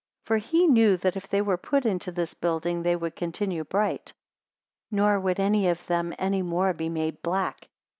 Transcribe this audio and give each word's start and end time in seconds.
252 0.25 0.25
For 0.25 0.49
he 0.49 0.65
knew 0.67 0.97
that 0.97 1.15
if 1.15 1.27
they 1.29 1.43
were 1.43 1.57
put 1.57 1.85
into, 1.85 2.11
this 2.11 2.33
building 2.33 2.81
they 2.81 2.95
would 2.95 3.15
continue 3.15 3.63
bright; 3.63 4.13
nor 4.89 5.19
would 5.19 5.39
any 5.39 5.67
of 5.67 5.85
them 5.85 6.11
any 6.17 6.41
more 6.41 6.73
be 6.73 6.89
made 6.89 7.21
black. 7.21 7.69